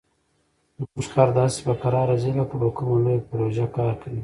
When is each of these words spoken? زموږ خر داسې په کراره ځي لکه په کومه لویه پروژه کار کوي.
زموږ 0.93 1.07
خر 1.13 1.29
داسې 1.39 1.59
په 1.67 1.73
کراره 1.81 2.15
ځي 2.21 2.31
لکه 2.39 2.55
په 2.61 2.69
کومه 2.77 2.97
لویه 3.03 3.21
پروژه 3.29 3.65
کار 3.75 3.93
کوي. 4.01 4.19